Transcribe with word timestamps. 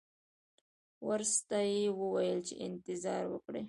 ورسته 1.07 1.57
یې 1.73 1.83
وویل 1.99 2.39
چې 2.47 2.53
انتظار 2.67 3.23
وکړئ. 3.29 3.59